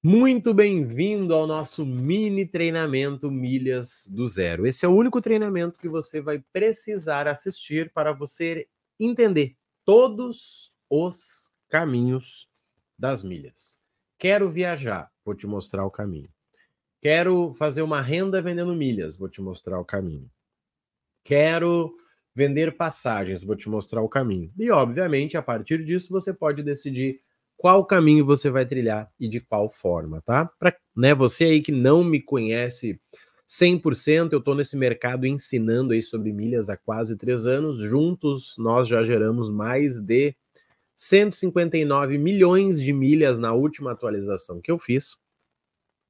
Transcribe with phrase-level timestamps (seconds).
[0.00, 4.64] Muito bem-vindo ao nosso mini treinamento Milhas do Zero.
[4.64, 8.68] Esse é o único treinamento que você vai precisar assistir para você
[9.00, 12.48] entender todos os caminhos
[12.96, 13.80] das milhas.
[14.16, 16.30] Quero viajar, vou te mostrar o caminho.
[17.02, 20.30] Quero fazer uma renda vendendo milhas, vou te mostrar o caminho.
[21.24, 21.92] Quero
[22.32, 24.52] vender passagens, vou te mostrar o caminho.
[24.56, 27.20] E, obviamente, a partir disso, você pode decidir
[27.58, 30.46] qual caminho você vai trilhar e de qual forma, tá?
[30.46, 32.98] Para né, você aí que não me conhece
[33.48, 37.80] 100%, eu estou nesse mercado ensinando aí sobre milhas há quase três anos.
[37.80, 40.36] Juntos, nós já geramos mais de
[40.94, 45.16] 159 milhões de milhas na última atualização que eu fiz.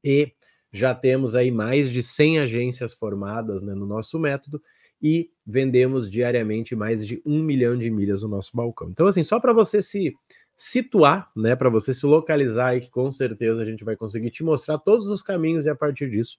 [0.04, 0.32] E
[0.70, 4.60] já temos aí mais de 100 agências formadas né, no nosso método
[5.00, 8.90] e vendemos diariamente mais de um milhão de milhas no nosso balcão.
[8.90, 10.14] Então, assim, só para você se
[10.60, 14.42] situar, né, para você se localizar e que com certeza a gente vai conseguir te
[14.42, 16.36] mostrar todos os caminhos e a partir disso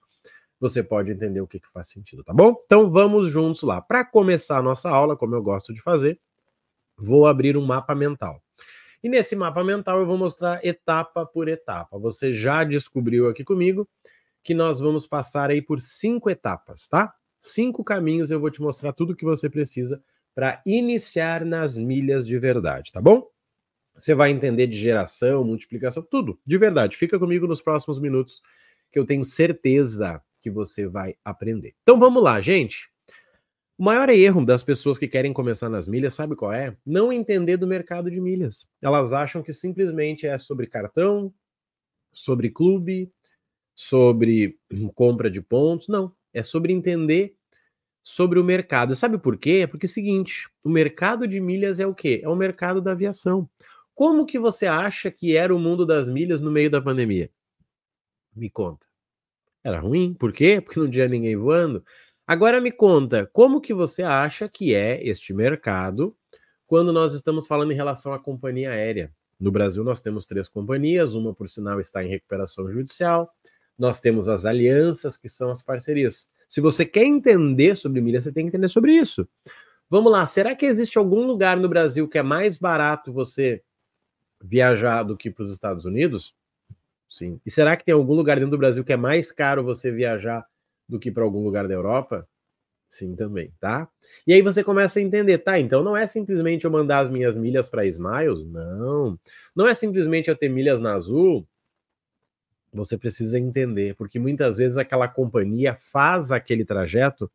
[0.60, 2.54] você pode entender o que, que faz sentido, tá bom?
[2.66, 3.80] Então vamos juntos lá.
[3.80, 6.20] Para começar a nossa aula, como eu gosto de fazer,
[6.98, 8.42] vou abrir um mapa mental.
[9.02, 11.98] E nesse mapa mental eu vou mostrar etapa por etapa.
[11.98, 13.88] Você já descobriu aqui comigo
[14.44, 17.10] que nós vamos passar aí por cinco etapas, tá?
[17.40, 20.02] Cinco caminhos eu vou te mostrar tudo o que você precisa
[20.34, 23.26] para iniciar nas milhas de verdade, tá bom?
[24.00, 26.96] Você vai entender de geração, multiplicação, tudo, de verdade.
[26.96, 28.40] Fica comigo nos próximos minutos,
[28.90, 31.74] que eu tenho certeza que você vai aprender.
[31.82, 32.90] Então vamos lá, gente.
[33.76, 36.76] O maior erro das pessoas que querem começar nas milhas, sabe qual é?
[36.84, 38.66] Não entender do mercado de milhas.
[38.80, 41.32] Elas acham que simplesmente é sobre cartão,
[42.12, 43.12] sobre clube,
[43.74, 44.58] sobre
[44.94, 45.88] compra de pontos.
[45.88, 47.34] Não, é sobre entender
[48.02, 48.94] sobre o mercado.
[48.94, 49.66] Sabe por quê?
[49.70, 52.20] Porque é o seguinte, o mercado de milhas é o quê?
[52.22, 53.48] É o mercado da aviação.
[54.00, 57.30] Como que você acha que era o mundo das milhas no meio da pandemia?
[58.34, 58.86] Me conta.
[59.62, 60.14] Era ruim?
[60.14, 60.58] Por quê?
[60.58, 61.84] Porque não tinha ninguém voando?
[62.26, 66.16] Agora me conta, como que você acha que é este mercado
[66.66, 69.12] quando nós estamos falando em relação à companhia aérea?
[69.38, 73.30] No Brasil nós temos três companhias, uma por sinal está em recuperação judicial.
[73.78, 76.26] Nós temos as alianças, que são as parcerias.
[76.48, 79.28] Se você quer entender sobre milhas, você tem que entender sobre isso.
[79.90, 83.62] Vamos lá, será que existe algum lugar no Brasil que é mais barato você
[84.42, 86.34] viajar do que para os Estados Unidos?
[87.08, 87.40] Sim.
[87.44, 90.46] E será que tem algum lugar dentro do Brasil que é mais caro você viajar
[90.88, 92.26] do que para algum lugar da Europa?
[92.88, 93.88] Sim, também, tá?
[94.26, 95.58] E aí você começa a entender, tá?
[95.58, 99.18] Então não é simplesmente eu mandar as minhas milhas para Smiles, não.
[99.54, 101.46] Não é simplesmente eu ter milhas na Azul.
[102.72, 107.30] Você precisa entender, porque muitas vezes aquela companhia faz aquele trajeto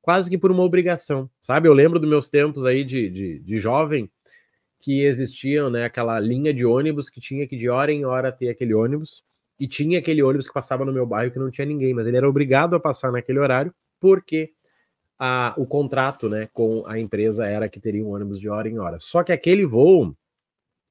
[0.00, 1.66] quase que por uma obrigação, sabe?
[1.66, 4.10] Eu lembro dos meus tempos aí de, de, de jovem,
[4.84, 8.50] que existiam, né, aquela linha de ônibus que tinha que de hora em hora ter
[8.50, 9.24] aquele ônibus,
[9.58, 12.18] e tinha aquele ônibus que passava no meu bairro que não tinha ninguém, mas ele
[12.18, 14.50] era obrigado a passar naquele horário, porque
[15.18, 18.78] a, o contrato né, com a empresa era que teria um ônibus de hora em
[18.78, 18.98] hora.
[19.00, 20.14] Só que aquele voo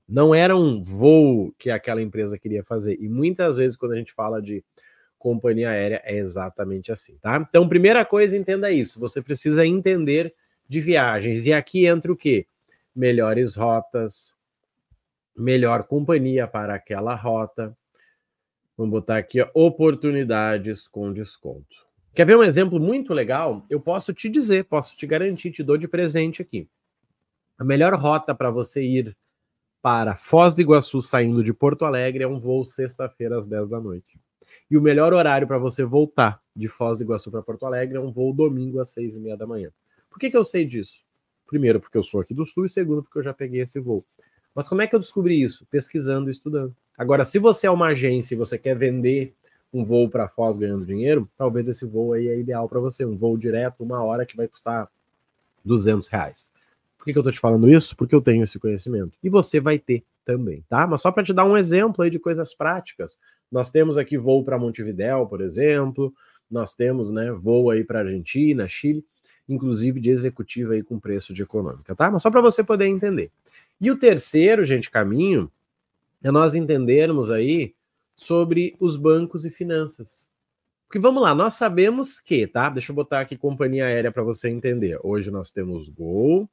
[0.09, 2.97] não era um voo que aquela empresa queria fazer.
[2.99, 4.63] E muitas vezes, quando a gente fala de
[5.19, 7.45] companhia aérea, é exatamente assim, tá?
[7.47, 8.99] Então, primeira coisa, entenda isso.
[8.99, 10.33] Você precisa entender
[10.67, 11.45] de viagens.
[11.45, 12.47] E aqui entra o quê?
[12.95, 14.35] Melhores rotas,
[15.35, 17.75] melhor companhia para aquela rota.
[18.77, 21.83] Vamos botar aqui ó, oportunidades com desconto.
[22.13, 23.65] Quer ver um exemplo muito legal?
[23.69, 26.69] Eu posso te dizer, posso te garantir, te dou de presente aqui.
[27.57, 29.15] A melhor rota para você ir
[29.81, 33.79] para Foz do Iguaçu saindo de Porto Alegre é um voo sexta-feira às 10 da
[33.79, 34.19] noite.
[34.69, 37.99] E o melhor horário para você voltar de Foz do Iguaçu para Porto Alegre é
[37.99, 39.71] um voo domingo às seis e meia da manhã.
[40.09, 41.03] Por que, que eu sei disso?
[41.53, 44.03] Primeiro, porque eu sou aqui do Sul, e segundo, porque eu já peguei esse voo.
[44.55, 45.67] Mas como é que eu descobri isso?
[45.67, 46.75] Pesquisando e estudando.
[46.97, 49.35] Agora, se você é uma agência e você quer vender
[49.71, 53.05] um voo para Foz ganhando dinheiro, talvez esse voo aí é ideal para você.
[53.05, 54.89] Um voo direto, uma hora que vai custar
[55.63, 56.51] 200 reais.
[56.97, 57.95] Por que, que eu tô te falando isso?
[57.95, 59.15] Porque eu tenho esse conhecimento.
[59.21, 60.87] E você vai ter também, tá?
[60.87, 63.19] Mas só para te dar um exemplo aí de coisas práticas.
[63.51, 66.11] Nós temos aqui voo para Montevidéu, por exemplo.
[66.49, 69.05] Nós temos, né, voo aí para Argentina, Chile
[69.47, 72.09] inclusive de executiva aí com preço de econômica, tá?
[72.09, 73.31] Mas só para você poder entender.
[73.79, 75.51] E o terceiro, gente, caminho
[76.23, 77.73] é nós entendermos aí
[78.15, 80.29] sobre os bancos e finanças.
[80.87, 82.69] Porque vamos lá, nós sabemos que, tá?
[82.69, 84.99] Deixa eu botar aqui companhia aérea para você entender.
[85.03, 86.47] Hoje nós temos Gol,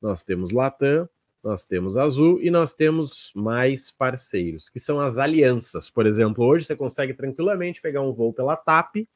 [0.00, 1.08] nós temos Latam,
[1.42, 5.88] nós temos Azul e nós temos mais parceiros, que são as alianças.
[5.88, 9.08] Por exemplo, hoje você consegue tranquilamente pegar um voo pela TAP,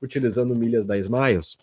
[0.00, 1.58] utilizando milhas da Smiles.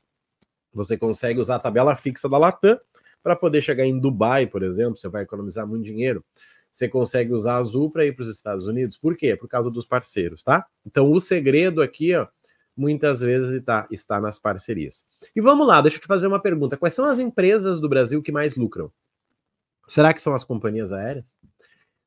[0.77, 2.79] Você consegue usar a tabela fixa da Latam
[3.23, 6.23] para poder chegar em Dubai, por exemplo, você vai economizar muito dinheiro.
[6.71, 8.95] você consegue usar Azul para ir para os Estados Unidos.
[8.95, 9.35] Por quê?
[9.35, 10.65] Por causa dos parceiros, tá?
[10.85, 12.27] Então o segredo aqui, ó,
[12.75, 15.03] muitas vezes está, está nas parcerias.
[15.35, 16.77] E vamos lá, deixa eu te fazer uma pergunta.
[16.77, 18.91] Quais são as empresas do Brasil que mais lucram?
[19.87, 21.35] Será que são as companhias aéreas?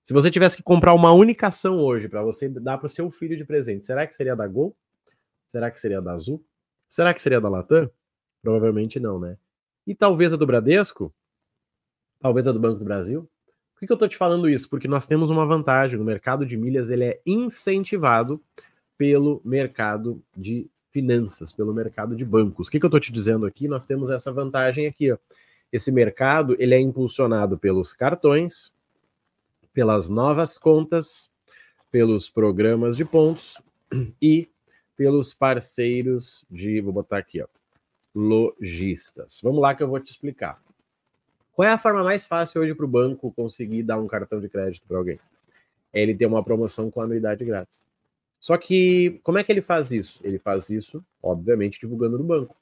[0.02, 3.11] Se você tivesse que comprar uma única ação hoje para você dar para o seu
[3.11, 4.76] filho de presente, será que seria da Gol?
[5.49, 6.44] Será que seria da Azul?
[6.88, 7.90] Será que seria da Latam?
[8.42, 9.37] Provavelmente não, né?
[9.87, 11.12] E talvez a do Bradesco?
[12.20, 13.28] Talvez a do Banco do Brasil?
[13.75, 14.69] Por que, que eu estou te falando isso?
[14.69, 15.98] Porque nós temos uma vantagem.
[15.98, 18.40] O mercado de milhas ele é incentivado
[18.98, 22.69] pelo mercado de finanças, pelo mercado de bancos.
[22.69, 23.69] O que, que eu estou te dizendo aqui?
[23.69, 25.12] Nós temos essa vantagem aqui.
[25.12, 25.16] Ó.
[25.72, 28.72] Esse mercado ele é impulsionado pelos cartões,
[29.72, 31.31] pelas novas contas,
[31.90, 33.60] pelos programas de pontos
[34.20, 34.48] e
[34.96, 37.46] pelos parceiros de, vou botar aqui, ó,
[38.14, 39.40] lojistas.
[39.42, 40.60] Vamos lá que eu vou te explicar.
[41.52, 44.48] Qual é a forma mais fácil hoje para o banco conseguir dar um cartão de
[44.48, 45.18] crédito para alguém?
[45.92, 47.86] É ele ter uma promoção com anuidade grátis.
[48.38, 50.20] Só que como é que ele faz isso?
[50.24, 52.56] Ele faz isso, obviamente, divulgando no banco.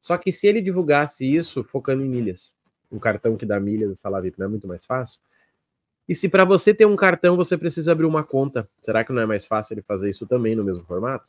[0.00, 2.52] Só que se ele divulgasse isso focando em milhas,
[2.90, 5.20] um cartão que dá milhas, sala VIP, não é muito mais fácil?
[6.08, 9.22] E se para você ter um cartão você precisa abrir uma conta, será que não
[9.22, 11.28] é mais fácil ele fazer isso também no mesmo formato?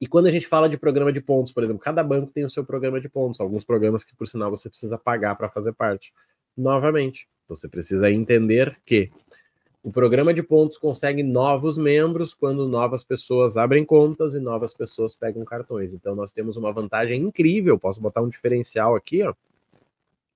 [0.00, 2.50] E quando a gente fala de programa de pontos, por exemplo, cada banco tem o
[2.50, 6.12] seu programa de pontos, alguns programas que, por sinal, você precisa pagar para fazer parte.
[6.56, 9.10] Novamente, você precisa entender que
[9.82, 15.14] o programa de pontos consegue novos membros quando novas pessoas abrem contas e novas pessoas
[15.14, 15.94] pegam cartões.
[15.94, 19.32] Então nós temos uma vantagem incrível, posso botar um diferencial aqui, ó,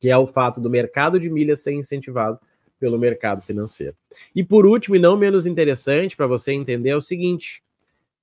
[0.00, 2.38] que é o fato do mercado de milhas ser incentivado
[2.80, 3.94] pelo mercado financeiro.
[4.34, 7.62] E por último, e não menos interessante para você entender, é o seguinte: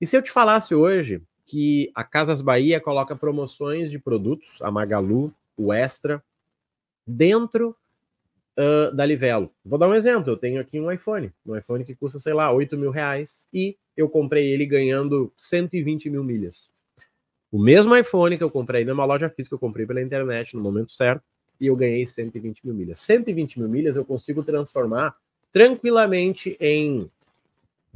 [0.02, 4.70] e se eu te falasse hoje que a Casas Bahia coloca promoções de produtos, a
[4.70, 6.24] Magalu, o Extra,
[7.08, 7.76] dentro
[8.56, 9.52] uh, da Livelo.
[9.66, 10.32] Vou dar um exemplo.
[10.32, 13.76] Eu tenho aqui um iPhone, um iPhone que custa, sei lá, 8 mil reais e
[13.98, 16.70] eu comprei ele ganhando 120 mil milhas.
[17.52, 20.92] O mesmo iPhone que eu comprei numa loja física, eu comprei pela internet no momento
[20.92, 21.24] certo
[21.60, 23.00] e eu ganhei 120 mil milhas.
[23.00, 25.16] 120 mil milhas eu consigo transformar
[25.52, 27.10] tranquilamente em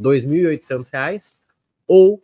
[0.01, 1.39] 2.800 reais
[1.87, 2.19] ou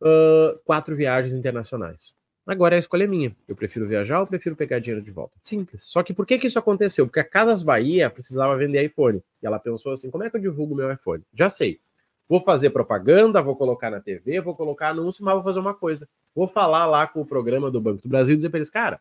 [0.00, 2.14] uh, quatro viagens internacionais.
[2.46, 3.36] Agora a escolha é minha.
[3.46, 5.34] Eu prefiro viajar ou prefiro pegar dinheiro de volta?
[5.44, 5.84] Simples.
[5.84, 7.06] Só que por que, que isso aconteceu?
[7.06, 9.22] Porque a Casas Bahia precisava vender iPhone.
[9.42, 11.22] E ela pensou assim: como é que eu divulgo meu iPhone?
[11.34, 11.78] Já sei.
[12.26, 16.08] Vou fazer propaganda, vou colocar na TV, vou colocar anúncio, mas vou fazer uma coisa.
[16.34, 19.00] Vou falar lá com o programa do Banco do Brasil e dizer para eles, cara,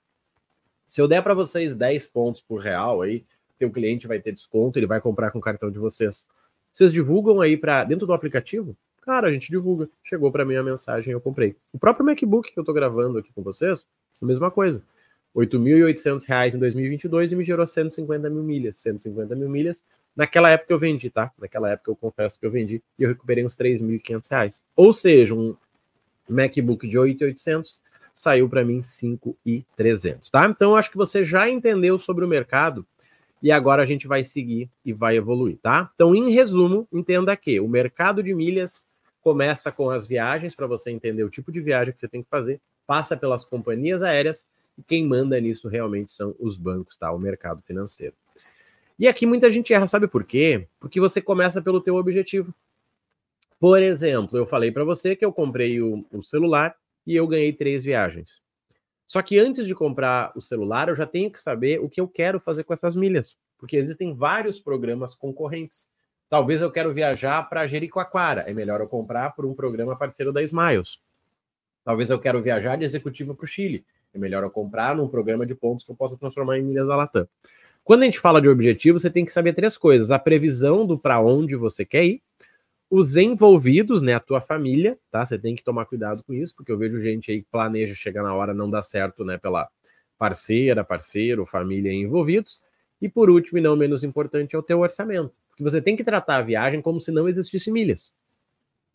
[0.87, 3.25] se eu der para vocês 10 pontos por real aí,
[3.57, 6.27] teu cliente vai ter desconto, ele vai comprar com o cartão de vocês.
[6.71, 8.75] Vocês divulgam aí para dentro do aplicativo?
[9.07, 9.89] Cara, a gente divulga.
[10.03, 11.55] Chegou para mim a mensagem, eu comprei.
[11.71, 13.87] O próprio MacBook que eu tô gravando aqui com vocês,
[14.21, 14.83] a mesma coisa.
[15.33, 18.79] R$ 8.800 em 2022 e me gerou 150 mil milhas.
[18.79, 19.85] 150 mil milhas.
[20.13, 21.31] Naquela época eu vendi, tá?
[21.39, 24.61] Naquela época eu confesso que eu vendi e eu recuperei uns 3.500 reais.
[24.75, 25.55] Ou seja, um
[26.27, 27.79] MacBook de 8.800
[28.13, 30.45] saiu para mim 5.300, tá?
[30.47, 32.85] Então acho que você já entendeu sobre o mercado
[33.41, 35.91] e agora a gente vai seguir e vai evoluir, tá?
[35.95, 38.85] Então, em resumo, entenda que o mercado de milhas
[39.27, 42.29] começa com as viagens, para você entender o tipo de viagem que você tem que
[42.29, 44.47] fazer, passa pelas companhias aéreas,
[44.77, 47.11] e quem manda nisso realmente são os bancos, tá?
[47.11, 48.15] O mercado financeiro.
[48.97, 50.69] E aqui muita gente erra, sabe por quê?
[50.79, 52.55] Porque você começa pelo teu objetivo.
[53.59, 56.73] Por exemplo, eu falei para você que eu comprei o, o, celular
[57.05, 58.41] e eu ganhei três viagens.
[59.05, 62.07] Só que antes de comprar o celular, eu já tenho que saber o que eu
[62.07, 65.89] quero fazer com essas milhas, porque existem vários programas concorrentes.
[66.29, 68.41] Talvez eu quero viajar para Jericoacoara.
[68.41, 70.99] É melhor eu comprar por um programa parceiro da Smiles.
[71.85, 73.85] Talvez eu quero viajar de executiva para o Chile.
[74.13, 76.97] É melhor eu comprar num programa de pontos que eu possa transformar em milhas da
[76.97, 77.27] Latam.
[77.81, 80.99] Quando a gente fala de objetivo, você tem que saber três coisas: a previsão do
[80.99, 82.21] para onde você quer ir,
[82.89, 85.25] os envolvidos, né, a tua família, tá?
[85.25, 88.23] Você tem que tomar cuidado com isso, porque eu vejo gente aí que planeja chegar
[88.23, 89.69] na hora não dá certo, né, pela
[90.17, 92.61] parceira, parceiro, família envolvidos.
[93.01, 96.03] E por último, e não menos importante, é o teu orçamento que você tem que
[96.03, 98.13] tratar a viagem como se não existisse milhas.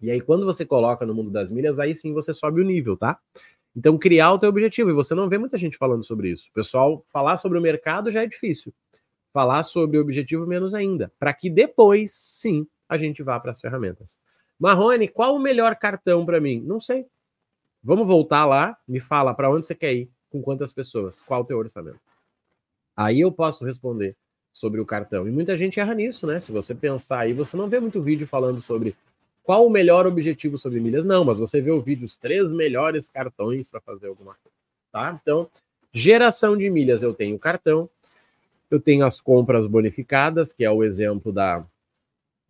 [0.00, 2.96] E aí, quando você coloca no mundo das milhas, aí sim você sobe o nível,
[2.96, 3.18] tá?
[3.74, 4.88] Então, criar o teu objetivo.
[4.90, 6.50] E você não vê muita gente falando sobre isso.
[6.52, 8.72] Pessoal, falar sobre o mercado já é difícil.
[9.32, 11.12] Falar sobre o objetivo, menos ainda.
[11.18, 14.16] Para que depois, sim, a gente vá para as ferramentas.
[14.56, 16.60] Marrone, qual o melhor cartão para mim?
[16.64, 17.06] Não sei.
[17.82, 21.44] Vamos voltar lá, me fala para onde você quer ir, com quantas pessoas, qual o
[21.44, 21.98] teu orçamento.
[22.96, 24.16] Aí eu posso responder
[24.52, 25.26] sobre o cartão.
[25.26, 26.38] E muita gente erra nisso, né?
[26.38, 28.94] Se você pensar aí, você não vê muito vídeo falando sobre
[29.42, 33.08] qual o melhor objetivo sobre milhas, não, mas você vê o vídeo, os três melhores
[33.08, 34.56] cartões para fazer alguma coisa,
[34.92, 35.18] tá?
[35.20, 35.48] Então,
[35.92, 37.88] geração de milhas, eu tenho cartão.
[38.70, 41.62] Eu tenho as compras bonificadas, que é o exemplo da,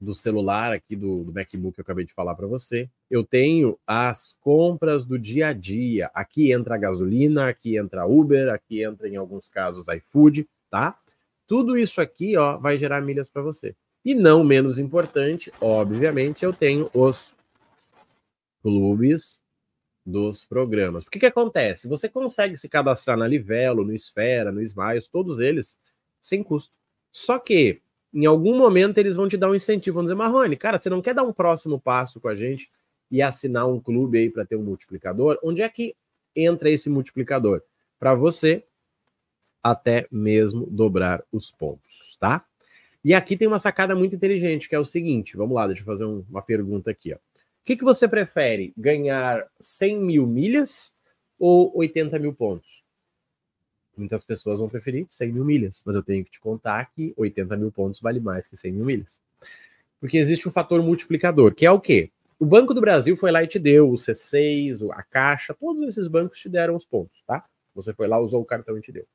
[0.01, 2.89] do celular aqui do, do MacBook que eu acabei de falar para você.
[3.11, 6.11] Eu tenho as compras do dia a dia.
[6.15, 10.97] Aqui entra a gasolina, aqui entra Uber, aqui entra em alguns casos iFood, tá?
[11.53, 13.77] Tudo isso aqui, ó, vai gerar milhas para você.
[14.03, 17.31] E não menos importante, obviamente, eu tenho os
[18.63, 19.39] clubes
[20.03, 21.05] dos programas.
[21.05, 21.87] O que, que acontece?
[21.89, 25.79] Você consegue se cadastrar na Livelo, no Esfera, no Smiles, todos eles
[26.23, 26.75] sem custo.
[27.11, 27.83] Só que
[28.15, 31.03] em algum momento eles vão te dar um incentivo, vão dizer, Marrone, cara, você não
[31.03, 32.71] quer dar um próximo passo com a gente
[33.11, 35.39] e assinar um clube aí para ter um multiplicador?
[35.43, 35.95] Onde é que
[36.35, 37.63] entra esse multiplicador?
[37.99, 38.65] Para você
[39.63, 42.45] até mesmo dobrar os pontos, tá?
[43.05, 45.87] E aqui tem uma sacada muito inteligente, que é o seguinte, vamos lá, deixa eu
[45.87, 47.13] fazer um, uma pergunta aqui.
[47.13, 47.19] O
[47.65, 50.93] que, que você prefere, ganhar 100 mil milhas
[51.39, 52.83] ou 80 mil pontos?
[53.97, 57.57] Muitas pessoas vão preferir 100 mil milhas, mas eu tenho que te contar que 80
[57.57, 59.19] mil pontos vale mais que 100 mil milhas.
[60.01, 62.11] Porque existe um fator multiplicador, que é o quê?
[62.39, 66.09] O Banco do Brasil foi lá e te deu o C6, a Caixa, todos esses
[66.09, 67.45] bancos te deram os pontos, tá?
[67.75, 69.07] Você foi lá, usou o cartão e te deu.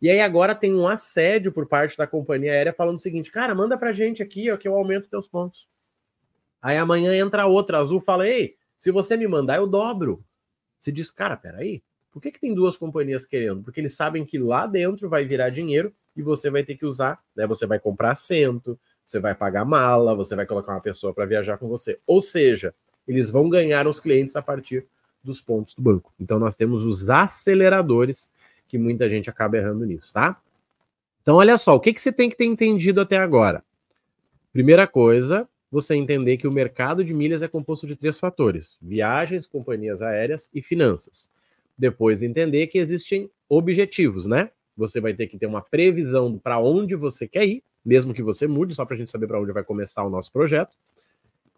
[0.00, 3.54] E aí agora tem um assédio por parte da companhia aérea falando o seguinte, cara,
[3.54, 5.66] manda pra gente aqui, ó, que eu aumento teus pontos.
[6.60, 10.24] Aí amanhã entra outra azul, fala, ei, se você me mandar, eu dobro.
[10.78, 13.62] Você diz, cara, peraí, por que, que tem duas companhias querendo?
[13.62, 17.22] Porque eles sabem que lá dentro vai virar dinheiro e você vai ter que usar,
[17.34, 17.46] né?
[17.46, 21.58] Você vai comprar assento, você vai pagar mala, você vai colocar uma pessoa para viajar
[21.58, 22.00] com você.
[22.06, 22.74] Ou seja,
[23.06, 24.86] eles vão ganhar os clientes a partir
[25.22, 26.12] dos pontos do banco.
[26.18, 28.30] Então nós temos os aceleradores
[28.68, 30.40] que muita gente acaba errando nisso, tá?
[31.22, 33.64] Então olha só, o que, que você tem que ter entendido até agora?
[34.52, 39.46] Primeira coisa, você entender que o mercado de milhas é composto de três fatores: viagens,
[39.46, 41.28] companhias aéreas e finanças
[41.76, 44.50] depois entender que existem objetivos, né?
[44.76, 48.46] Você vai ter que ter uma previsão para onde você quer ir, mesmo que você
[48.46, 50.76] mude, só para a gente saber para onde vai começar o nosso projeto.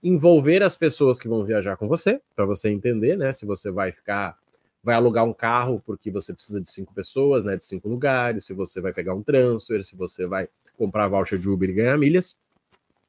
[0.03, 3.33] Envolver as pessoas que vão viajar com você, para você entender, né?
[3.33, 4.37] Se você vai ficar,
[4.83, 7.57] vai alugar um carro porque você precisa de cinco pessoas, né?
[7.57, 11.49] De cinco lugares, se você vai pegar um transfer, se você vai comprar voucher de
[11.49, 12.37] Uber e ganhar milhas.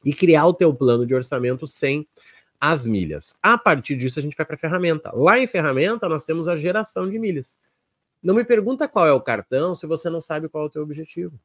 [0.03, 2.07] E criar o teu plano de orçamento sem
[2.59, 3.38] as milhas.
[3.41, 5.11] A partir disso, a gente vai para a ferramenta.
[5.13, 7.55] Lá em ferramenta, nós temos a geração de milhas.
[8.21, 10.83] Não me pergunta qual é o cartão se você não sabe qual é o teu
[10.83, 11.39] objetivo.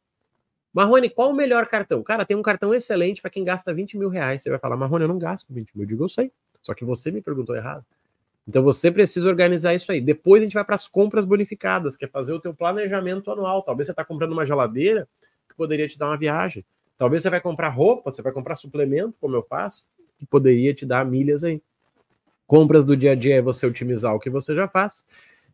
[0.73, 2.02] Marrone, qual o melhor cartão?
[2.02, 4.43] Cara, tem um cartão excelente para quem gasta 20 mil reais.
[4.43, 5.85] Você vai falar, Marrone, eu não gasto 20 mil.
[5.85, 6.33] Eu digo, eu sei.
[6.61, 7.85] Só que você me perguntou errado.
[8.47, 10.01] Então você precisa organizar isso aí.
[10.01, 13.63] Depois a gente vai para as compras bonificadas, que é fazer o teu planejamento anual.
[13.63, 15.09] Talvez você está comprando uma geladeira
[15.49, 16.65] que poderia te dar uma viagem.
[16.99, 19.85] Talvez você vai comprar roupa, você vai comprar suplemento, como eu faço
[20.19, 21.63] que poderia te dar milhas aí.
[22.47, 25.07] Compras do dia a dia é você otimizar o que você já faz.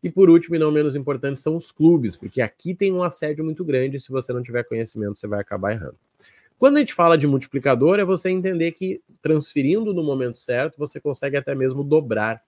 [0.03, 3.43] E por último, e não menos importante, são os clubes, porque aqui tem um assédio
[3.43, 3.99] muito grande.
[3.99, 5.95] Se você não tiver conhecimento, você vai acabar errando.
[6.57, 10.99] Quando a gente fala de multiplicador, é você entender que transferindo no momento certo, você
[10.99, 12.41] consegue até mesmo dobrar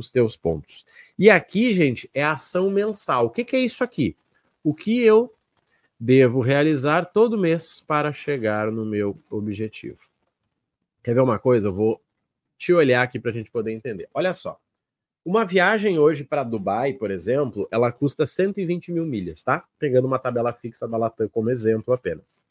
[0.00, 0.84] os teus pontos.
[1.18, 3.26] E aqui, gente, é ação mensal.
[3.26, 4.16] O que, que é isso aqui?
[4.64, 5.32] O que eu
[6.00, 9.98] devo realizar todo mês para chegar no meu objetivo.
[11.02, 11.68] Quer ver uma coisa?
[11.68, 12.00] Eu vou
[12.56, 14.08] te olhar aqui para a gente poder entender.
[14.14, 14.58] Olha só.
[15.22, 19.64] Uma viagem hoje para Dubai, por exemplo, ela custa 120 mil milhas, tá?
[19.78, 22.42] Pegando uma tabela fixa da Latam como exemplo apenas.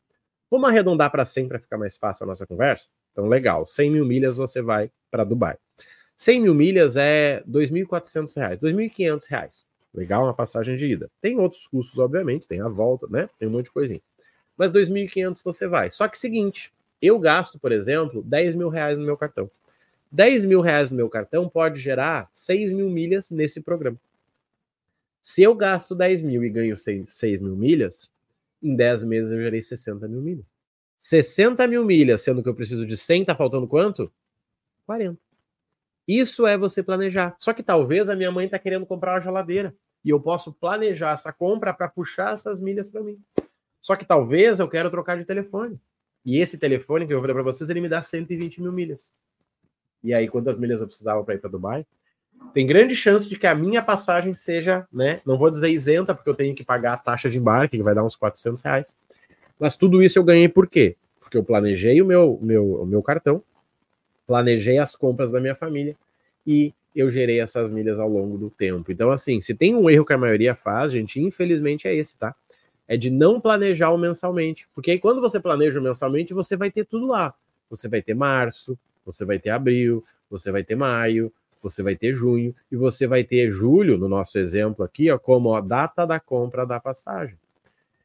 [0.52, 2.88] Vamos arredondar para 100 para ficar mais fácil a nossa conversa?
[3.12, 3.66] Então, legal.
[3.66, 5.58] 100 mil milhas você vai para Dubai.
[6.20, 9.66] 100 mil milhas é 2.400 reais, 2.500 reais.
[9.94, 11.10] Legal, uma passagem de ida.
[11.22, 13.30] Tem outros custos, obviamente, tem a volta, né?
[13.40, 14.02] Tem um monte de coisinha.
[14.58, 15.90] Mas 2.500 você vai.
[15.90, 19.50] Só que seguinte, eu gasto, por exemplo, 10 mil reais no meu cartão.
[20.12, 23.98] 10 mil reais no meu cartão pode gerar 6 mil milhas nesse programa.
[25.22, 28.12] Se eu gasto 10 mil e ganho 6, 6 mil milhas,
[28.62, 30.46] em 10 meses eu gerei 60 mil milhas.
[30.98, 34.12] 60 mil milhas, sendo que eu preciso de 100, tá faltando quanto?
[34.86, 35.29] 40.
[36.10, 37.36] Isso é você planejar.
[37.38, 41.12] Só que talvez a minha mãe tá querendo comprar uma geladeira e eu posso planejar
[41.12, 43.20] essa compra para puxar essas milhas para mim.
[43.80, 45.80] Só que talvez eu quero trocar de telefone.
[46.26, 49.12] E esse telefone que eu dar para vocês, ele me dá 120 mil milhas.
[50.04, 51.86] E aí, quantas milhas eu precisava para ir para Dubai?
[52.56, 55.22] Tem grande chance de que a minha passagem seja, né?
[55.24, 57.94] Não vou dizer isenta, porque eu tenho que pagar a taxa de embarque, que vai
[57.94, 58.96] dar uns 400 reais.
[59.60, 60.98] Mas tudo isso eu ganhei por quê?
[61.20, 63.44] Porque eu planejei o meu, meu, o meu cartão,
[64.30, 65.98] planejei as compras da minha família
[66.46, 68.92] e eu gerei essas milhas ao longo do tempo.
[68.92, 72.36] Então, assim, se tem um erro que a maioria faz, gente, infelizmente é esse, tá?
[72.90, 74.68] é de não planejar o mensalmente.
[74.74, 77.36] Porque aí quando você planeja o mensalmente, você vai ter tudo lá.
[77.70, 81.32] Você vai ter março, você vai ter abril, você vai ter maio,
[81.62, 85.54] você vai ter junho e você vai ter julho, no nosso exemplo aqui, ó, como
[85.54, 87.38] a data da compra da passagem.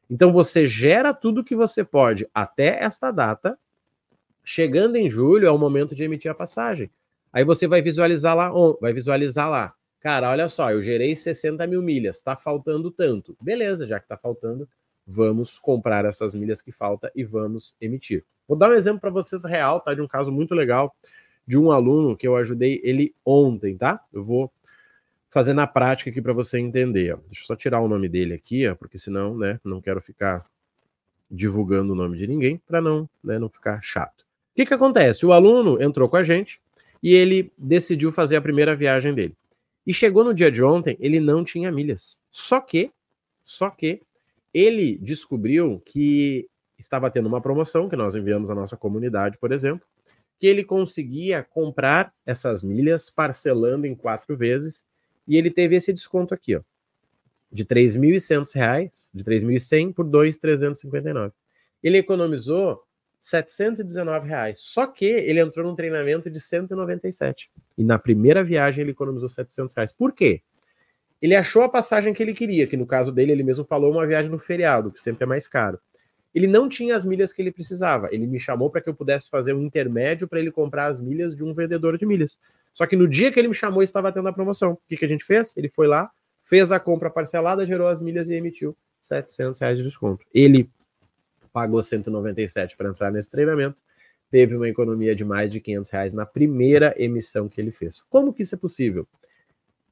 [0.07, 3.57] Então você gera tudo que você pode até esta data.
[4.45, 6.89] Chegando em julho é o momento de emitir a passagem.
[7.33, 9.73] Aí você vai visualizar lá, vai visualizar lá.
[9.99, 13.35] Cara, olha só, eu gerei 60 mil milhas, tá faltando tanto.
[13.41, 14.69] Beleza, já que tá faltando,
[15.05, 18.23] vamos comprar essas milhas que falta e vamos emitir.
[18.47, 19.95] Vou dar um exemplo para vocês real, tá?
[19.95, 20.95] De um caso muito legal
[21.47, 23.99] de um aluno que eu ajudei ele ontem, tá?
[24.13, 24.51] Eu vou
[25.29, 27.17] fazer na prática aqui para você entender.
[27.27, 30.45] Deixa eu só tirar o nome dele aqui, ó, porque senão, né, não quero ficar
[31.29, 34.24] divulgando o nome de ninguém para não, né, não ficar chato.
[34.55, 35.25] O que que acontece?
[35.25, 36.61] O aluno entrou com a gente
[37.03, 39.35] e ele decidiu fazer a primeira viagem dele.
[39.85, 42.17] E chegou no dia de ontem, ele não tinha milhas.
[42.31, 42.89] Só que,
[43.43, 44.01] só que
[44.53, 46.47] ele descobriu que
[46.79, 49.85] estava tendo uma promoção que nós enviamos à nossa comunidade, por exemplo,
[50.39, 54.85] que ele conseguia comprar essas milhas parcelando em quatro vezes
[55.27, 56.61] e ele teve esse desconto aqui, ó,
[57.51, 61.33] de R$ 3.100, de 3.100 por 2.359.
[61.83, 62.81] Ele economizou
[63.25, 64.59] 719 reais.
[64.59, 67.49] Só que ele entrou num treinamento de 197.
[67.75, 69.91] E na primeira viagem ele economizou 700 reais.
[69.91, 70.43] Por quê?
[71.19, 74.05] Ele achou a passagem que ele queria, que no caso dele ele mesmo falou uma
[74.05, 75.79] viagem no feriado, que sempre é mais caro.
[76.35, 78.09] Ele não tinha as milhas que ele precisava.
[78.11, 81.35] Ele me chamou para que eu pudesse fazer um intermédio para ele comprar as milhas
[81.35, 82.37] de um vendedor de milhas.
[82.75, 84.73] Só que no dia que ele me chamou, estava tendo a promoção.
[84.73, 85.57] O que, que a gente fez?
[85.57, 86.11] Ele foi lá,
[86.43, 90.23] fez a compra parcelada, gerou as milhas e emitiu 700 reais de desconto.
[90.31, 90.69] Ele
[91.55, 93.81] pagou 197 para entrar nesse treinamento,
[94.29, 98.03] teve uma economia de mais de 500 reais na primeira emissão que ele fez.
[98.09, 99.07] Como que isso é possível?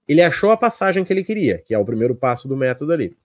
[0.05, 3.15] Ele achou a passagem que ele queria, que é o primeiro passo do método ali.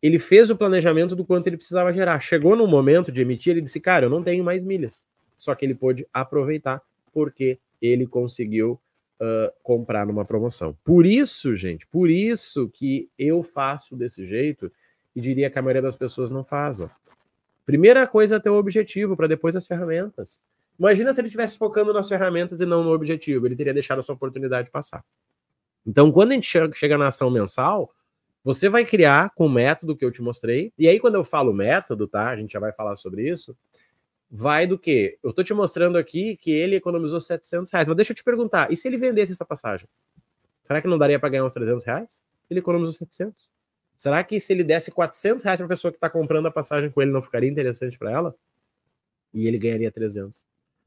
[0.00, 2.20] Ele fez o planejamento do quanto ele precisava gerar.
[2.20, 5.04] Chegou no momento de emitir, ele disse: Cara, eu não tenho mais milhas.
[5.36, 6.80] Só que ele pôde aproveitar
[7.12, 8.80] porque ele conseguiu
[9.20, 10.76] uh, comprar numa promoção.
[10.84, 14.70] Por isso, gente, por isso que eu faço desse jeito
[15.16, 16.80] e diria que a maioria das pessoas não faz.
[16.80, 16.88] Ó.
[17.64, 20.40] Primeira coisa é ter o objetivo, para depois as ferramentas.
[20.78, 24.12] Imagina se ele estivesse focando nas ferramentas e não no objetivo, ele teria deixado essa
[24.12, 25.04] oportunidade passar.
[25.86, 27.92] Então, quando a gente chega na ação mensal,
[28.42, 30.72] você vai criar com o método que eu te mostrei.
[30.78, 32.30] E aí, quando eu falo método, tá?
[32.30, 33.56] A gente já vai falar sobre isso
[34.32, 35.18] vai do que?
[35.22, 38.72] Eu tô te mostrando aqui que ele economizou 700 reais, mas deixa eu te perguntar,
[38.72, 39.86] e se ele vendesse essa passagem?
[40.64, 42.22] Será que não daria para ganhar uns 300 reais?
[42.48, 43.51] Ele economizou 700.
[44.02, 46.90] Será que se ele desse 400 reais para a pessoa que está comprando a passagem
[46.90, 48.34] com ele, não ficaria interessante para ela?
[49.32, 50.42] E ele ganharia 300.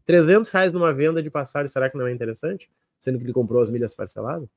[0.05, 2.69] 300 reais numa venda de passagem, será que não é interessante?
[2.99, 4.49] Sendo que ele comprou as milhas parceladas?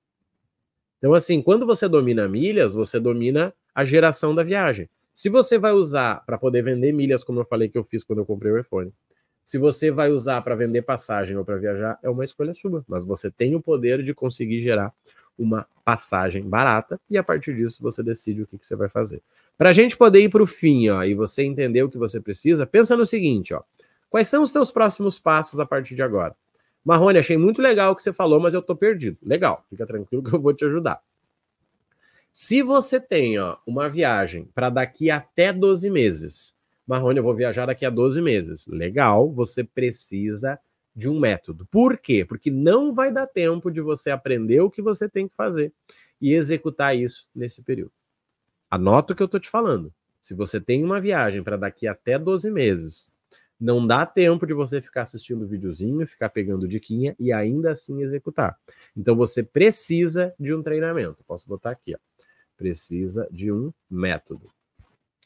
[0.99, 4.91] Então, assim, quando você domina milhas, você domina a geração da viagem.
[5.15, 8.19] Se você vai usar para poder vender milhas, como eu falei que eu fiz quando
[8.19, 8.93] eu comprei o iPhone,
[9.45, 12.85] se você vai usar para vender passagem ou para viajar, é uma escolha sua.
[12.89, 14.93] Mas você tem o poder de conseguir gerar
[15.39, 19.23] uma passagem barata e a partir disso você decide o que, que você vai fazer.
[19.57, 22.21] Para a gente poder ir para o fim ó, e você entender o que você
[22.21, 23.63] precisa, pensa no seguinte: ó,
[24.11, 26.37] quais são os teus próximos passos a partir de agora?
[26.85, 29.19] Marrone, achei muito legal o que você falou, mas eu estou perdido.
[29.23, 31.01] Legal, fica tranquilo que eu vou te ajudar.
[32.33, 36.55] Se você tem ó, uma viagem para daqui até 12 meses,
[36.87, 38.67] Marrone, eu vou viajar daqui a 12 meses.
[38.67, 40.59] Legal, você precisa
[40.99, 41.67] de um método.
[41.71, 42.25] Por quê?
[42.25, 45.73] Porque não vai dar tempo de você aprender o que você tem que fazer
[46.21, 47.93] e executar isso nesse período.
[48.71, 49.93] Anota o que eu estou te falando.
[50.21, 53.11] Se você tem uma viagem para daqui até 12 meses,
[53.61, 58.59] não dá tempo de você ficar assistindo videozinho, ficar pegando diquinha e ainda assim executar.
[58.97, 61.25] Então você precisa de um treinamento.
[61.25, 61.99] Posso botar aqui, ó
[62.59, 64.51] precisa de um método.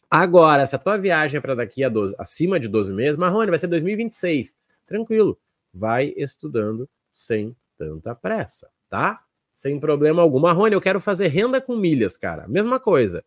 [0.09, 3.51] Agora, se a tua viagem é para daqui a 12, acima de 12 meses, Marrone,
[3.51, 4.55] vai ser 2026.
[4.87, 5.39] Tranquilo,
[5.73, 9.23] vai estudando sem tanta pressa, tá?
[9.55, 10.41] Sem problema algum.
[10.41, 12.49] Marrone, eu quero fazer renda com milhas, cara.
[12.49, 13.25] Mesma coisa.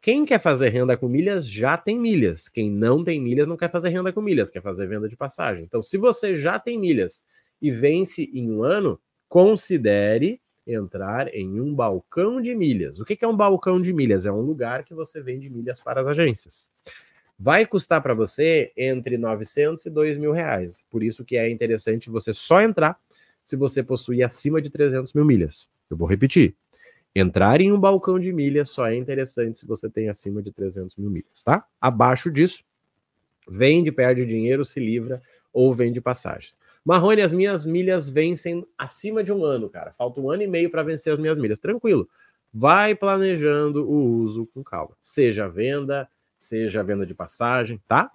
[0.00, 2.48] Quem quer fazer renda com milhas já tem milhas.
[2.48, 5.64] Quem não tem milhas não quer fazer renda com milhas, quer fazer venda de passagem.
[5.64, 7.22] Então, se você já tem milhas
[7.60, 13.00] e vence em um ano, considere entrar em um balcão de milhas.
[13.00, 14.26] O que é um balcão de milhas?
[14.26, 16.68] É um lugar que você vende milhas para as agências.
[17.38, 20.84] Vai custar para você entre 900 e 2 mil reais.
[20.88, 22.98] Por isso que é interessante você só entrar
[23.44, 25.68] se você possui acima de 300 mil milhas.
[25.90, 26.56] Eu vou repetir.
[27.14, 30.96] Entrar em um balcão de milhas só é interessante se você tem acima de 300
[30.96, 31.64] mil milhas, tá?
[31.80, 32.64] Abaixo disso,
[33.48, 36.56] vende, perde dinheiro, se livra ou vende passagens.
[36.84, 39.92] Marrone, as minhas milhas vencem acima de um ano, cara.
[39.92, 41.58] Falta um ano e meio para vencer as minhas milhas.
[41.58, 42.08] Tranquilo.
[42.52, 44.96] Vai planejando o uso com calma.
[45.00, 46.08] Seja venda,
[46.44, 48.10] seja venda de passagem, tá?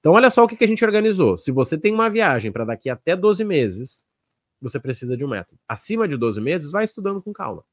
[0.00, 1.38] Então, olha só o que, a gente organizou.
[1.38, 4.04] Se você tem uma viagem para daqui até 12 meses,
[4.60, 5.60] você precisa de um método.
[5.68, 7.64] Acima de 12 meses, vai estudando com calma.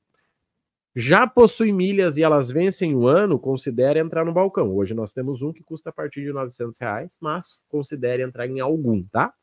[0.95, 4.75] Já possui milhas e elas vencem o ano, considere entrar no balcão.
[4.75, 8.59] Hoje nós temos um que custa a partir de 900 reais, mas considere entrar em
[8.59, 9.33] algum, tá?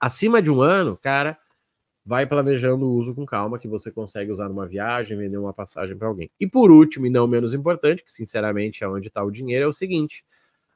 [0.00, 1.38] Acima de um ano, cara,
[2.04, 5.96] vai planejando o uso com calma, que você consegue usar numa viagem, vender uma passagem
[5.96, 6.30] para alguém.
[6.38, 9.68] E por último, e não menos importante, que sinceramente é onde está o dinheiro, é
[9.68, 10.24] o seguinte: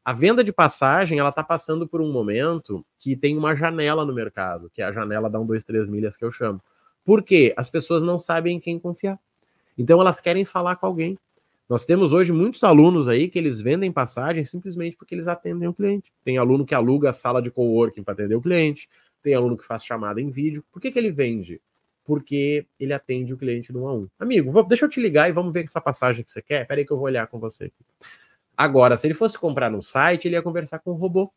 [0.05, 4.15] a venda de passagem ela está passando por um momento que tem uma janela no
[4.15, 6.63] mercado, que é a janela da 1, 2, 3 milhas que eu chamo.
[7.05, 7.53] Por quê?
[7.57, 9.19] As pessoas não sabem em quem confiar.
[9.77, 11.19] Então elas querem falar com alguém.
[11.69, 15.75] Nós temos hoje muitos alunos aí que eles vendem passagem simplesmente porque eles atendem o
[15.75, 16.13] cliente.
[16.25, 18.89] Tem aluno que aluga a sala de coworking para atender o cliente,
[19.27, 20.65] tem aluno que faz chamada em vídeo.
[20.71, 21.61] Por que, que ele vende?
[22.05, 24.09] Porque ele atende o cliente no um a um.
[24.21, 26.65] Amigo, vou, deixa eu te ligar e vamos ver essa passagem que você quer.
[26.65, 27.85] Peraí que eu vou olhar com você aqui.
[28.57, 31.33] Agora, se ele fosse comprar no site, ele ia conversar com o robô.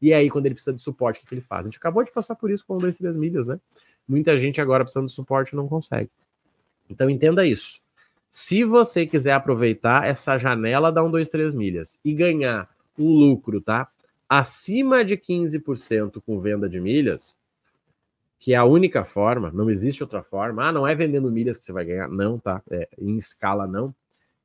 [0.00, 1.62] E aí, quando ele precisa de suporte, o que, que ele faz?
[1.62, 3.58] A gente acabou de passar por isso com o 2, 3 milhas, né?
[4.06, 6.10] Muita gente agora precisando de suporte não consegue.
[6.88, 7.80] Então, entenda isso.
[8.30, 13.60] Se você quiser aproveitar essa janela da 1, 2, 3 milhas e ganhar um lucro,
[13.60, 13.90] tá?
[14.34, 17.36] Acima de 15% com venda de milhas,
[18.38, 20.66] que é a única forma, não existe outra forma.
[20.66, 22.08] Ah, não é vendendo milhas que você vai ganhar.
[22.08, 22.62] Não, tá?
[22.70, 23.94] É, em escala, não.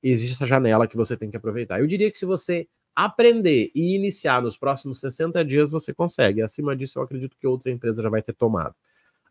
[0.04, 1.80] Existe essa janela que você tem que aproveitar.
[1.80, 6.42] Eu diria que se você aprender e iniciar nos próximos 60 dias, você consegue.
[6.42, 8.76] Acima disso, eu acredito que outra empresa já vai ter tomado.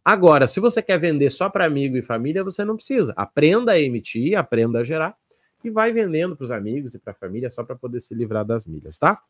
[0.03, 3.13] Agora, se você quer vender só para amigo e família, você não precisa.
[3.15, 5.19] Aprenda a emitir, aprenda a gerar
[5.63, 8.43] e vai vendendo para os amigos e para a família só para poder se livrar
[8.43, 9.21] das milhas, tá?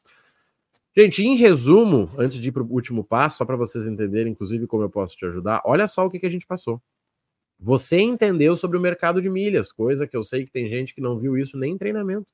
[0.98, 4.66] Gente, em resumo, antes de ir para o último passo, só para vocês entenderem, inclusive,
[4.66, 6.80] como eu posso te ajudar, olha só o que, que a gente passou.
[7.60, 11.00] Você entendeu sobre o mercado de milhas, coisa que eu sei que tem gente que
[11.02, 12.32] não viu isso nem em treinamento.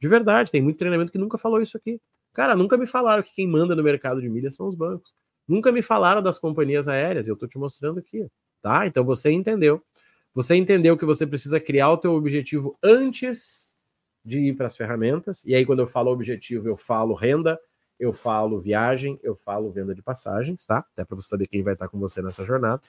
[0.00, 2.00] De verdade, tem muito treinamento que nunca falou isso aqui.
[2.32, 5.12] Cara, nunca me falaram que quem manda no mercado de milhas são os bancos.
[5.46, 8.26] Nunca me falaram das companhias aéreas, eu estou te mostrando aqui,
[8.60, 8.84] tá?
[8.84, 9.80] Então você entendeu.
[10.34, 13.72] Você entendeu que você precisa criar o teu objetivo antes
[14.24, 15.44] de ir para as ferramentas.
[15.44, 17.60] E aí, quando eu falo objetivo, eu falo renda,
[17.98, 20.78] eu falo viagem, eu falo venda de passagens, tá?
[20.78, 22.82] Até para você saber quem vai estar com você nessa jornada.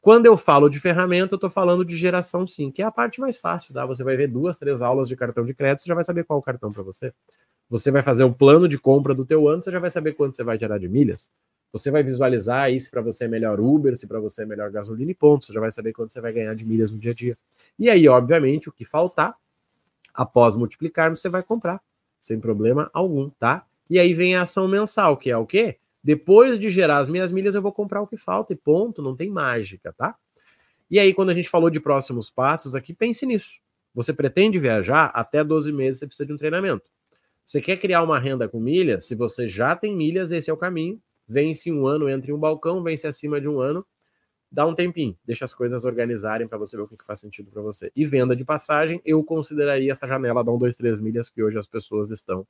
[0.00, 3.20] Quando eu falo de ferramenta, eu estou falando de geração sim, que é a parte
[3.20, 3.86] mais fácil, tá?
[3.86, 6.38] Você vai ver duas, três aulas de cartão de crédito, você já vai saber qual
[6.38, 7.12] o cartão para você.
[7.70, 10.12] Você vai fazer o um plano de compra do teu ano, você já vai saber
[10.12, 11.30] quanto você vai gerar de milhas.
[11.72, 14.70] Você vai visualizar aí se para você é melhor Uber, se para você é melhor
[14.70, 15.48] gasolina e pontos.
[15.48, 17.38] Você já vai saber quanto você vai ganhar de milhas no dia a dia.
[17.78, 19.34] E aí, obviamente, o que faltar,
[20.12, 21.80] após multiplicarmos, você vai comprar,
[22.20, 23.66] sem problema algum, tá?
[23.88, 25.78] E aí vem a ação mensal, que é o quê?
[26.02, 29.16] Depois de gerar as minhas milhas, eu vou comprar o que falta e ponto, não
[29.16, 30.14] tem mágica, tá?
[30.90, 33.58] E aí, quando a gente falou de próximos passos aqui, pense nisso.
[33.94, 36.84] Você pretende viajar até 12 meses, você precisa de um treinamento.
[37.46, 39.06] Você quer criar uma renda com milhas?
[39.06, 42.38] Se você já tem milhas, esse é o caminho vence um ano, entra em um
[42.38, 43.84] balcão, vence acima de um ano,
[44.50, 47.50] dá um tempinho, deixa as coisas organizarem para você ver o que, que faz sentido
[47.50, 47.90] para você.
[47.96, 51.58] E venda de passagem, eu consideraria essa janela da 1, 2, 3 milhas que hoje
[51.58, 52.46] as pessoas estão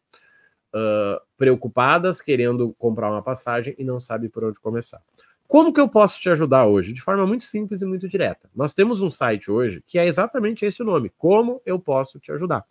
[0.75, 5.01] uh, preocupadas, querendo comprar uma passagem e não sabe por onde começar.
[5.47, 6.93] Como que eu posso te ajudar hoje?
[6.93, 8.51] De forma muito simples e muito direta.
[8.55, 11.13] Nós temos um site hoje que é exatamente esse o nome.
[11.17, 12.65] Como eu posso te ajudar?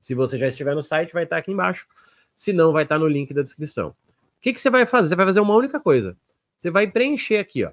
[0.00, 1.86] Se você já estiver no site, vai estar aqui embaixo.
[2.34, 3.88] Se não, vai estar no link da descrição.
[3.90, 3.94] O
[4.40, 5.08] que, que você vai fazer?
[5.08, 6.16] Você vai fazer uma única coisa.
[6.56, 7.72] Você vai preencher aqui, ó.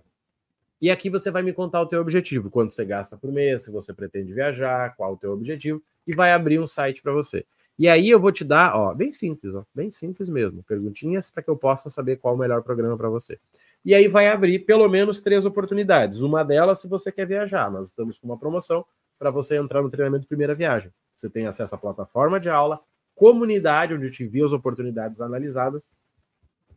[0.82, 3.71] E aqui você vai me contar o teu objetivo, quanto você gasta por mês, se
[3.71, 7.45] você pretende viajar, qual o teu objetivo, e vai abrir um site para você.
[7.77, 11.43] E aí eu vou te dar, ó, bem simples, ó, bem simples mesmo, perguntinhas para
[11.43, 13.38] que eu possa saber qual o melhor programa para você.
[13.83, 16.21] E aí vai abrir pelo menos três oportunidades.
[16.21, 18.85] Uma delas, se você quer viajar, nós estamos com uma promoção
[19.19, 20.91] para você entrar no treinamento de primeira viagem.
[21.15, 22.79] Você tem acesso à plataforma de aula,
[23.13, 25.91] comunidade onde eu te envio as oportunidades analisadas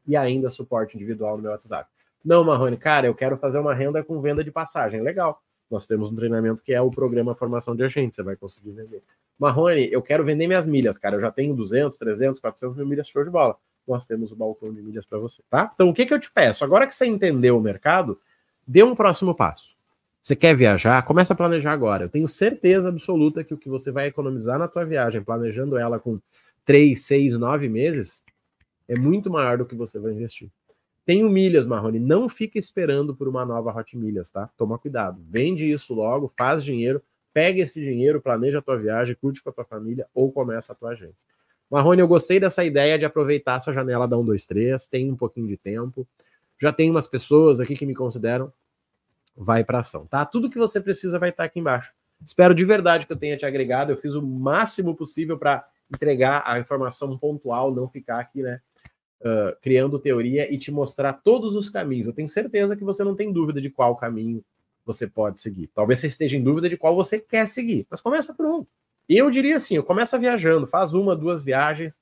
[0.06, 1.88] e ainda suporte individual no meu WhatsApp.
[2.24, 5.00] Não, Marrone, cara, eu quero fazer uma renda com venda de passagem.
[5.00, 5.40] Legal.
[5.70, 9.02] Nós temos um treinamento que é o programa Formação de Agente, você vai conseguir vender.
[9.38, 11.16] Marrone, eu quero vender minhas milhas, cara.
[11.16, 13.56] Eu já tenho 200, 300, 400 mil milhas, show de bola.
[13.86, 15.70] Nós temos o balcão de milhas para você, tá?
[15.74, 16.64] Então, o que, que eu te peço?
[16.64, 18.20] Agora que você entendeu o mercado,
[18.66, 19.76] dê um próximo passo.
[20.20, 21.02] Você quer viajar?
[21.04, 22.04] Começa a planejar agora.
[22.04, 25.98] Eu tenho certeza absoluta que o que você vai economizar na tua viagem, planejando ela
[25.98, 26.20] com
[26.66, 28.22] 3, 6, 9 meses,
[28.86, 30.50] é muito maior do que você vai investir.
[31.06, 34.50] Tem milhas, Marrone, não fica esperando por uma nova Hot Milhas, tá?
[34.58, 35.18] Toma cuidado.
[35.26, 39.52] Vende isso logo, faz dinheiro, pega esse dinheiro, planeja a tua viagem, curte com a
[39.52, 41.26] tua família ou começa a tua agência.
[41.70, 45.16] Marrone, eu gostei dessa ideia de aproveitar essa janela da 1, 2, 3, tem um
[45.16, 46.06] pouquinho de tempo.
[46.58, 48.52] Já tem umas pessoas aqui que me consideram.
[49.36, 50.24] Vai para ação, tá?
[50.24, 51.92] Tudo que você precisa vai estar aqui embaixo.
[52.24, 53.92] Espero de verdade que eu tenha te agregado.
[53.92, 55.64] Eu fiz o máximo possível para
[55.94, 58.60] entregar a informação pontual, não ficar aqui, né?
[59.20, 62.06] uh, criando teoria e te mostrar todos os caminhos.
[62.06, 64.44] Eu tenho certeza que você não tem dúvida de qual caminho
[64.88, 65.70] você pode seguir.
[65.74, 68.66] Talvez você esteja em dúvida de qual você quer seguir, mas começa por um.
[69.08, 71.98] Eu diria assim, começa viajando, faz uma, duas viagens,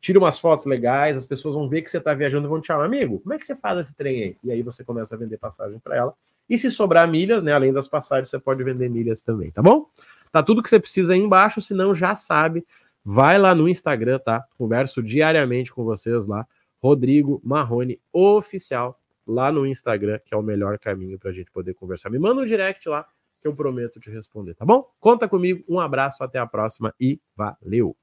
[0.00, 2.66] tira umas fotos legais, as pessoas vão ver que você está viajando e vão te
[2.66, 4.36] chamar, amigo, como é que você faz esse trem aí?
[4.42, 6.14] E aí você começa a vender passagem para ela.
[6.48, 9.86] E se sobrar milhas, né, além das passagens, você pode vender milhas também, tá bom?
[10.30, 12.66] Tá tudo que você precisa aí embaixo, se não já sabe,
[13.04, 14.44] vai lá no Instagram, tá?
[14.56, 16.46] Converso diariamente com vocês lá,
[16.80, 21.74] Rodrigo Marrone Oficial lá no Instagram, que é o melhor caminho para a gente poder
[21.74, 22.10] conversar.
[22.10, 23.06] Me manda um direct lá
[23.40, 24.84] que eu prometo te responder, tá bom?
[25.00, 28.01] Conta comigo, um abraço, até a próxima e valeu!